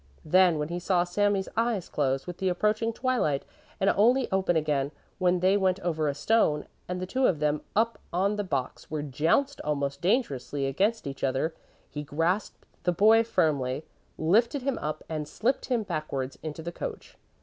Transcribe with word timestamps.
Then 0.25 0.57
when 0.57 0.69
he 0.69 0.79
saw 0.79 1.03
Sami's 1.03 1.47
eyes 1.55 1.87
close 1.87 2.25
with 2.25 2.39
the 2.39 2.49
approaching 2.49 2.91
twilight 2.91 3.45
and 3.79 3.87
only 3.91 4.27
open 4.31 4.55
again 4.55 4.91
when 5.19 5.41
they 5.41 5.55
went 5.55 5.79
over 5.81 6.07
a 6.07 6.15
stone, 6.15 6.65
and 6.87 6.99
the 6.99 7.05
two 7.05 7.27
of 7.27 7.37
them 7.39 7.61
up 7.75 7.99
on 8.11 8.35
the 8.35 8.43
box 8.43 8.89
were 8.89 9.03
jounced 9.03 9.61
almost 9.61 10.01
dangerously 10.01 10.65
against 10.65 11.05
each 11.05 11.23
other, 11.23 11.53
he 11.87 12.01
grasped 12.01 12.65
the 12.81 12.91
boy 12.91 13.23
firmly, 13.23 13.85
lifted 14.17 14.63
him 14.63 14.79
up 14.79 15.03
and 15.07 15.27
slipped 15.27 15.65
him 15.65 15.83
backwards 15.83 16.39
into 16.41 16.63
the 16.63 16.71
coach. 16.71 17.15